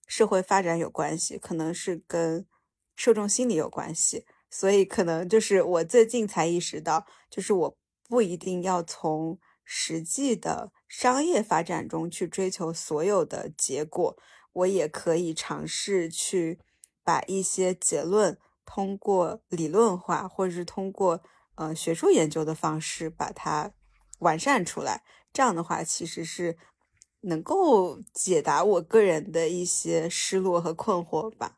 [0.07, 2.47] 社会发展有关系，可能是跟
[2.95, 7.77] 受众心理有关系，所以可能就是我最近才意识到，就是我
[8.07, 14.17] 不一定要从实际的商业发展中去追求所有的结果，
[14.53, 16.61] 我也可以尝试去
[17.03, 21.21] 把一些结论通过理论化，或者是通过
[21.55, 23.73] 呃学术研究的方式把它
[24.19, 25.03] 完善出来。
[25.33, 26.57] 这样的话，其实是。
[27.21, 31.57] 能够解答我个人的一些失落和困惑吧。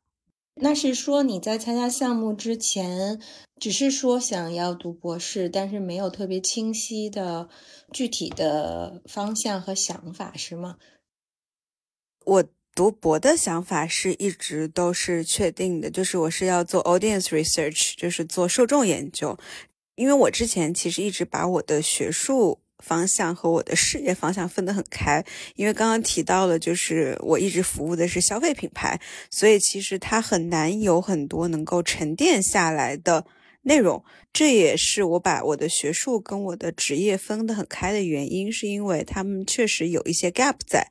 [0.55, 3.19] 那是说你在参加项目之前，
[3.59, 7.49] 只是说想要读博士，但是没有特别清晰的
[7.91, 10.77] 具体的方向和想法，是吗？
[12.25, 12.43] 我
[12.75, 19.37] 读博的想法是一直都是确定的，就是我是要做 audience research，就是做受众研究。
[19.95, 22.59] 因为我之前其实一直把我的学术。
[22.83, 25.23] 方向和我的事业方向分得很开，
[25.55, 33.25] 因为刚刚提到了，就是我一直服务的是消费品牌，所以其实它很难有很多能够沉淀下来的
[33.61, 34.03] 内容。
[34.33, 40.87] 这也是我把我的学术跟我的职业分得很开的原因，是因为他们确实有一些 gap 在。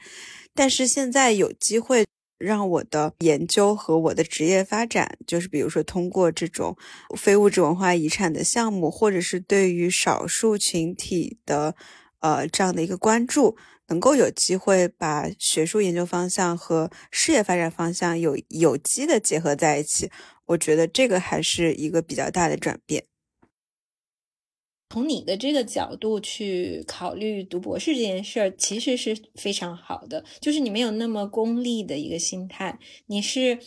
[0.55, 2.07] 但是现在有机会。
[2.43, 6.77] 让我的研究和我的职业发展，就是比如说通过这种
[7.17, 11.75] 非物质文化遗产的项目，或者是对于少数群体的
[12.21, 13.57] 呃这样的一个关注，
[13.89, 20.11] 能够有机会把学术研究方向和事业发展方向有有机的结合在一起，
[20.47, 23.05] 我觉得这个还是一个比较大的转变。
[24.93, 30.23] 从你的这个角度去考虑读博士这件事儿，其实是非常好的。
[30.39, 33.59] 就是你没有那么功利的一个心态，你是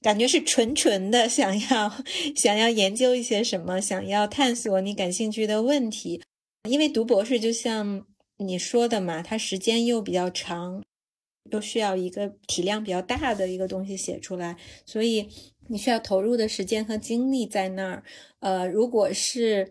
[0.00, 1.92] 感觉是纯纯的 想要
[2.34, 6.22] 想要研究一些什么，想要探索你感兴趣的问题。
[6.66, 8.06] 因为读博士就像
[8.38, 10.82] 你说的嘛，它时间又比较长，
[11.50, 14.56] 又需要一个体量比较大的一个东西写出来，
[14.86, 15.28] 所以
[15.68, 18.02] 你需要投入的时间和精力在那儿。
[18.40, 19.70] 呃，如果是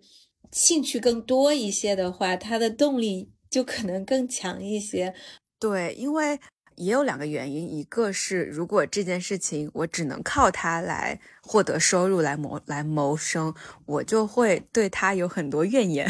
[0.53, 5.13] 兴趣更多一些的话，他的动力就可能更强一些。
[5.59, 6.39] 对，因为
[6.75, 13.53] 也有两个原因，一个是如果这件事情我只能靠他来获得收入来谋来谋生，
[13.85, 16.07] 我就会对他有很多怨言。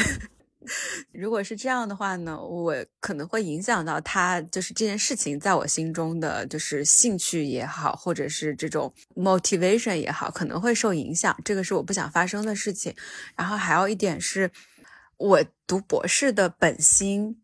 [1.11, 11.35] 如果是这样的话呢，我可能会影响到他，就是这件事情在我心中的就是兴趣也好，或者是这种 motivation 也好，可能会受影响。
[11.43, 12.93] 这个是我不想发生的事情。
[13.35, 14.49] 然后还有一点是，
[15.17, 17.41] 我读博士的本心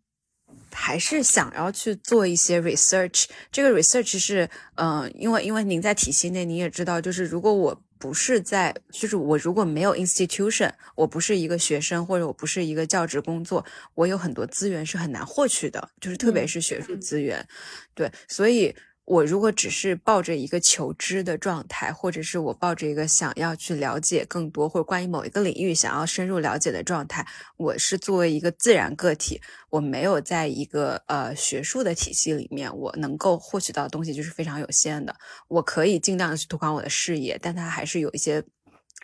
[0.71, 3.25] 还是想要去做一些 research。
[3.51, 7.81] 这个 research 是，嗯，因为因为您在体系内，你也知道，就是如果我。
[8.01, 17.45] 不是在，就是我如果没有 institution，我不是一个学生，或者我不是一个教职工作，我有很多资源是很难获取的，就是特别是学术资源，
[17.93, 18.73] 对，所以。
[19.09, 27.25] 我如果只是抱着一个求知的状态，或者是我抱着一个想要去了解更多，或者关于某一个领域想要深入了解的状态，
[27.57, 29.41] 我是作为一个自然个体，
[29.71, 35.15] 我没有在一个呃学术的体系里面，我能够获取到的东西就是非常有限的。
[35.47, 38.43] 我可以尽量的去拓宽我的视野，但它还是有一些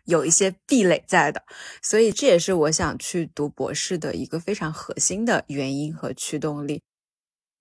[0.03, 1.41] 有一些壁垒在的，
[1.81, 6.83] 所以这也是我想去读博士的一个非常核心的原因和驱动力。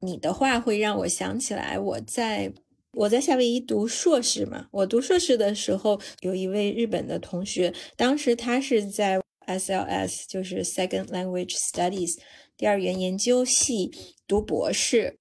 [0.01, 2.53] 你的话会让我想起来，我在
[2.93, 4.69] 我在夏威夷读硕士嘛。
[4.71, 12.19] 我读硕士的时候，有一位日本的同学，当时他是在 SLS，就是 Second Language Studies
[12.57, 13.91] 第二语言研究系
[14.27, 15.19] 读博士。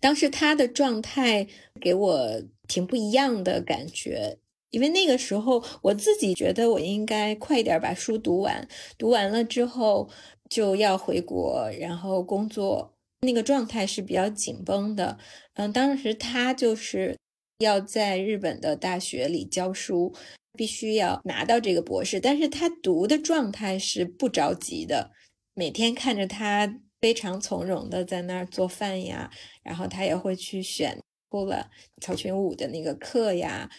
[0.00, 1.46] 当时他的状态
[1.80, 4.38] 给我挺不一样的感觉，
[4.70, 8.68] 因为那个时候我自己觉得我应该快点把书读完，
[8.98, 10.10] 读完了之后
[10.50, 12.93] 就要回国，然后工作。
[13.24, 15.18] 那个状态是比较紧绷的，
[15.54, 17.18] 嗯，当时他就是
[17.58, 20.14] 要在日本的大学里教书，
[20.52, 25.10] 必须要拿到这个博士，但是他读的状态是不着急的，
[25.54, 29.30] 每天看着他非常从容的在那儿做饭呀，
[29.62, 30.98] 然后他也会去选
[31.28, 31.70] 过了
[32.00, 33.70] 草裙舞的那个课呀，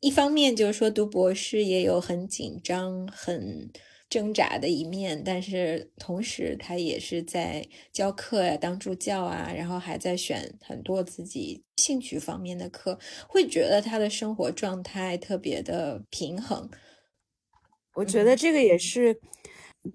[0.00, 3.70] 一方面就是说读博士也有很紧张很。
[4.10, 12.98] 挣扎的一面，但是同时他也是在教课呀，当助教啊，然后还在选很多自己兴趣方面的课，
[13.28, 16.68] 会觉得他的生活状态特别的平衡。
[17.94, 19.20] 我觉得这个也是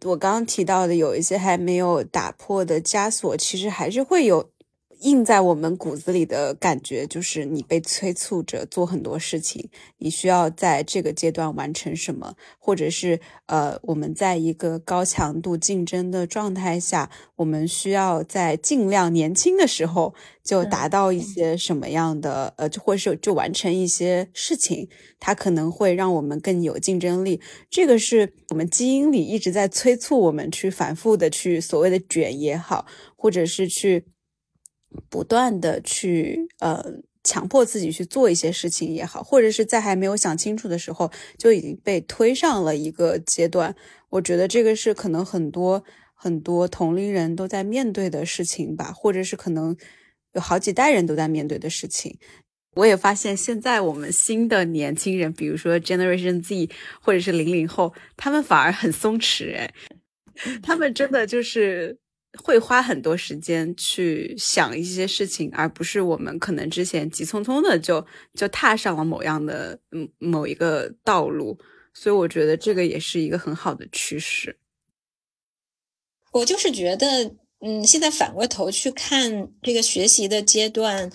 [0.05, 4.55] 我刚刚提到的，有一些还没有打破的枷锁，其实还是会有。
[5.02, 24.89] 印在我们骨子里的感觉就是，你被催促着做很多事情，你需要在这个阶段完成什么，或者是呃，我们在一个高强度竞争的状态下，我们需要在尽量年轻的时候就达到一些什么样的呃，就或者是就完成一些事情，
[25.20, 27.39] 它可能会让我们更有竞争力。
[27.70, 32.86] 这个是我们基因里一直在催促我们去反复的去所谓的卷也好，
[33.16, 34.06] 或者是去。
[35.10, 36.84] 不断的去呃
[37.24, 43.76] 强迫自己去做一些事情也好，或者是在还没有想清楚的时候就已经被推上了一个阶段，
[44.10, 45.84] 我觉得这个是可能很多
[46.14, 49.76] 很多同龄人都在面对的事情吧，或者是可能
[50.34, 52.16] 有好几代人都在面对的事情。
[52.76, 56.70] 我也发现现在我们新的年轻人，比如说 Generation Z
[57.02, 59.74] 或者是零零后，他们反而很松弛，哎，
[60.62, 61.98] 他们真的就是。
[62.44, 71.58] 会花很多时间去想一些事情，而不是我们可能之前急匆匆的就就踏上了某样的嗯某一个道路，
[71.94, 74.58] 所以我觉得这个也是一个很好的趋势。
[76.32, 77.36] 我就是觉得。
[77.62, 81.10] 嗯，现在反过头去看这个学习的阶段，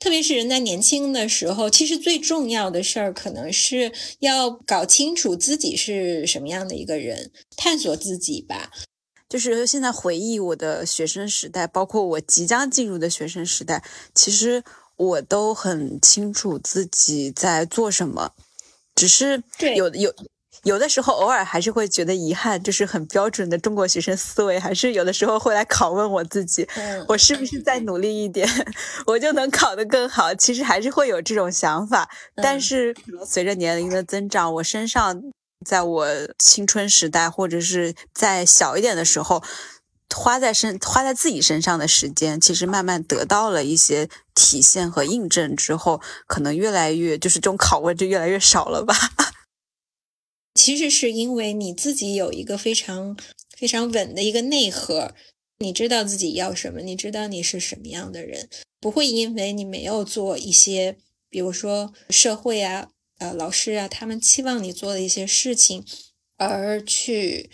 [0.00, 8.70] 特别是人在年轻的时候，其实最重要的事儿，可能是要搞清楚自己是什么样的一个人，探索自己吧。
[9.34, 13.82] 就是现在回忆我的学生时代，包括我即将进入的学生时代，
[14.14, 14.62] 其实
[14.94, 18.30] 我都很清楚自己在做什么，
[18.94, 19.42] 只是
[19.74, 20.14] 有有。
[20.62, 26.66] 有的时候偶尔还是会觉得遗憾，就是很标准的中国学生思维，还是有的时候会来拷问我自己，
[27.06, 28.48] 我是不是再努力一点，
[29.04, 30.34] 我就能考得更好？
[30.36, 32.94] 其实还是会有这种想法，但是
[33.26, 35.20] 随着年龄的增长，我身上
[35.64, 36.06] 在我
[36.38, 39.42] 青春时代或者是在小一点的时候，
[40.14, 48.94] 花在身花在自己身上的时间，其实慢慢得到了一些体现和印证之后，可能越来越就是这种拷问就越来越少了吧。
[50.54, 53.16] 其实是因为你自己有一个非常
[53.56, 55.12] 非常稳的一个内核，
[55.58, 58.48] 你知道自己要什么，你知道你是什么样的人，
[58.78, 60.96] 不会因为你没有做一些，
[61.28, 62.90] 比如说社会啊、
[63.24, 65.84] 呃老师啊，他们期望你做的一些事情，
[66.36, 67.50] 而去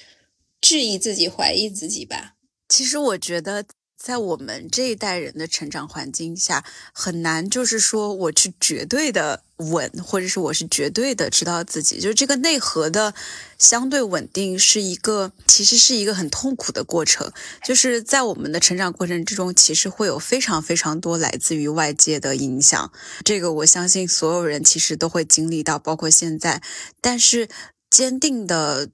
[0.60, 2.34] 质疑自己、怀疑自己吧。
[2.68, 3.64] 其实我觉得。
[4.02, 13.12] 在我们这一代人的成长环境下，很难就是说我去绝对的稳，或者是我是绝对的知道自己，就是这个内核的
[13.58, 17.30] 相对稳定是一个，其实是一个很痛苦的过程。
[17.62, 22.90] 就是在我们的成长过程之中，其实会有非常非常多来自于外界的影响，
[23.22, 26.62] 这个我相信所有人其实都会经历到，包括现在。
[27.02, 27.50] 但是
[27.90, 28.88] 坚定的。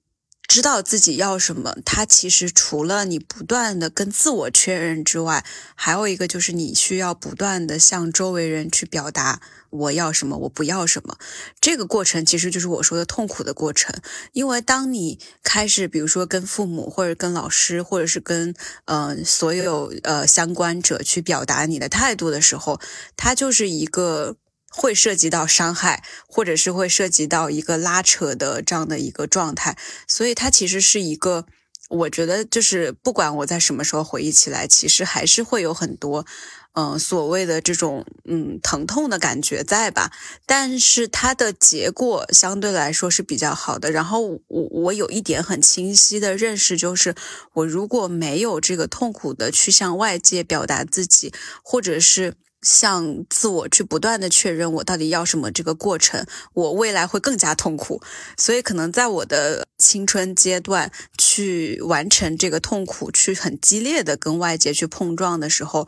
[0.48, 5.44] 知道自己要什么，它其实除了你不断的跟自我确认之外，
[5.74, 9.40] 还有一个就是你需要不断的向周围人去表达
[9.70, 11.18] 我要什么，我不要什么。
[11.60, 13.94] 这个过程其实就是我说的痛苦的过程，
[14.32, 22.80] 因为当你开始，比如说跟父母或者跟老师，或者是跟呃所有呃相关者去表达你的态度的时候，
[23.16, 24.36] 它就是一个。
[24.76, 29.74] 会涉及到伤害，或者是会涉及到一个拉扯的这样的一个状态，
[30.06, 31.46] 所以它其实是一个，
[31.88, 36.26] 我觉得就是不管我在什么时候回忆起来，其实还是会有很多，
[36.74, 40.12] 嗯，所谓的这种嗯疼痛的感觉在吧？
[40.44, 43.90] 但是它的结果相对来说是比较好的。
[43.90, 47.14] 然后我我有一点很清晰的认识，就是
[47.54, 52.34] 我如果没有这个痛苦的去向外界表达自己，或者是。
[52.62, 58.02] 向自我去不断的确认我到底要什么，这个过程我未来会更加痛苦，
[58.36, 65.86] 所以可能在我的青春阶段去完成这个痛苦，去很激烈的跟外界去碰撞的时候，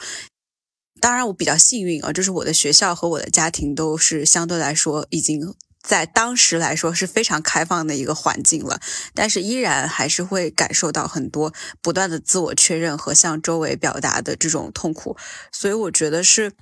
[1.01, 5.55] 当然我比较幸运啊，就是我的学校和我的家庭都是相对来说已经。
[5.83, 8.81] 在当时来说是非常开放的一个环境了，
[9.15, 15.17] 但是依然还是会感受到很多不断的自我确认和向周围表达的这种痛苦，
[15.53, 16.53] 所以我觉得是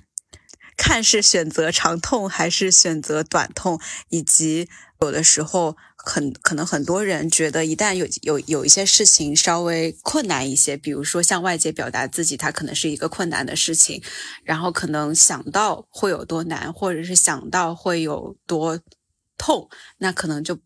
[0.77, 4.69] 看是选择长痛还是选择短痛，以及
[5.01, 14.01] 有的时候很可能很多人觉得一旦有有有一些事情稍微困难一些，比如说向外界表达自己，它可能是一个困难的事情，
[14.43, 18.79] 然后可能想到会有多难，或者是想到会有多。
[19.37, 19.69] 痛，
[19.99, 20.59] 那可能就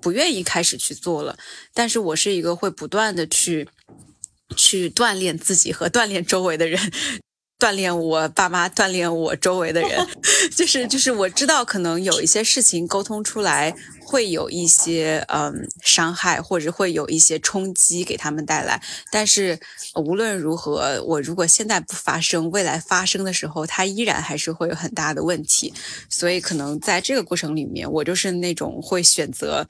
[0.00, 1.38] 不愿意开始去做了。
[1.72, 3.68] 但是我是一个会不断的去
[4.56, 6.80] 去锻炼自己和锻炼周围的人，
[7.58, 10.06] 锻炼我爸妈，锻炼我周围的人。
[10.54, 13.74] 就是就是我知道，可能有一些事情沟通出来。
[14.08, 18.80] 会有一些嗯伤害，或者会有一些冲击给他们带来。
[19.10, 19.58] 但是
[19.96, 25.74] 无论如何，我如果现在不发生，未来发生的时候，它依然还是会有很大的问题。
[26.08, 29.66] 所以可能在这个过程里面，我就是那种会选择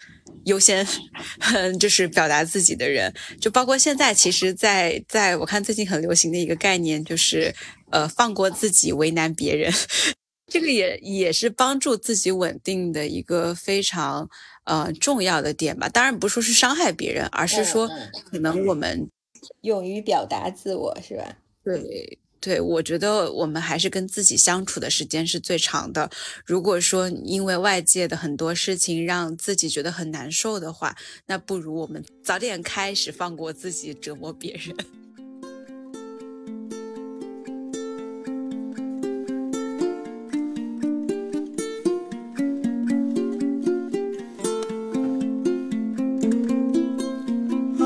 [0.47, 0.85] 优先，
[1.79, 3.13] 就是表达自己的人。
[3.41, 7.55] 就包括现在，其实，在在我看最近很流行的一个概念，就是
[7.91, 9.73] 呃放过自己，为难别人。
[10.51, 14.29] 这个也也是帮助自己稳定的一个非常
[14.65, 15.89] 呃重要的点吧。
[15.89, 17.91] 当然不说是伤害别人，而是说
[18.31, 19.11] 可能我们
[19.63, 21.37] 勇于表达自我，是吧？
[21.65, 26.09] 对对，我觉得我们还是跟自己相处的时间是最长的。
[26.45, 34.77] 如果说因为外界的很多事情让自己觉得很难受的话，那不如我们早点开始放过自己，折磨别人。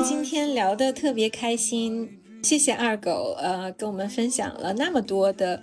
[0.03, 5.61] 今天聊得特别开心，谢谢二狗，呃，跟我们分享了那么多的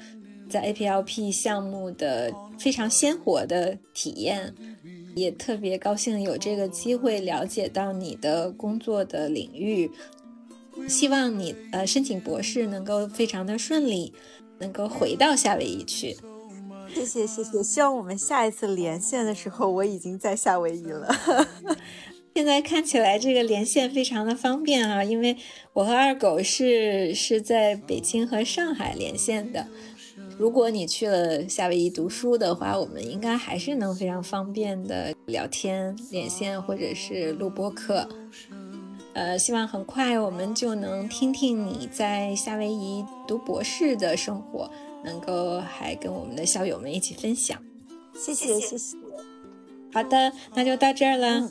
[0.48, 4.54] 在 APLP 项目的非常鲜活的体验，
[5.14, 9.90] 也特别高兴有这个机会了解到你的工作的领域。
[10.88, 14.14] 希望你呃申请博士能够非常的顺利，
[14.58, 16.16] 能够回到夏威夷去。
[16.94, 21.14] 谢谢谢谢，希望我们下一次连线的时候，我已经在夏威夷了。
[22.38, 25.36] 现在看起来这个连线非常的方便啊，因为
[25.72, 29.66] 我和二狗是是在北京和上海连线的。
[30.38, 38.08] 如果你去了夏威夷读书的话，我们应该还是能非常方便的聊天、连线或者是录播课。
[39.14, 44.70] 呃，希望很快我们就能听听你在夏威夷读博士的生活，
[45.04, 47.60] 能够还跟我们的校友们一起分享。
[48.14, 48.96] 谢谢谢谢。
[49.92, 51.50] 好的，那就到这儿了。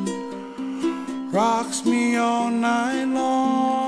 [1.31, 3.80] rocks me all night long.